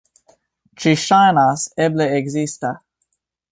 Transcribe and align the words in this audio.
Ĝi 0.85 0.93
ŝajnas 1.01 1.67
eble 1.87 2.09
ekzista. 2.23 2.75